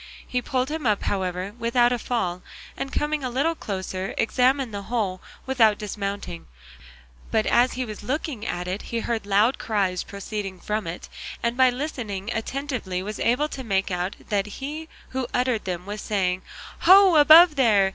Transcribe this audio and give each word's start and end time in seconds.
He 0.25 0.41
pulled 0.41 0.69
him 0.71 0.87
up, 0.87 1.03
however, 1.03 1.53
without 1.59 1.91
a 1.91 1.99
fall, 1.99 2.41
and 2.75 2.91
coming 2.91 3.23
a 3.23 3.29
little 3.29 3.53
closer 3.53 4.15
examined 4.17 4.73
the 4.73 4.81
hole 4.89 5.21
without 5.45 5.77
dismounting; 5.77 6.47
but 7.29 7.45
as 7.45 7.73
he 7.73 7.85
was 7.85 8.01
looking 8.01 8.43
at 8.43 8.67
it 8.67 8.81
he 8.81 9.01
heard 9.01 9.27
loud 9.27 9.59
cries 9.59 10.01
proceeding 10.01 10.59
from 10.59 10.87
it, 10.87 11.07
and 11.43 11.55
by 11.55 11.69
listening 11.69 12.31
attentively 12.33 13.03
was 13.03 13.19
able 13.19 13.47
to 13.49 13.63
make 13.63 13.91
out 13.91 14.15
that 14.29 14.47
he 14.57 14.89
who 15.09 15.27
uttered 15.35 15.65
them 15.65 15.85
was 15.85 16.01
saying, 16.01 16.41
"Ho, 16.79 17.15
above 17.15 17.55
there! 17.55 17.89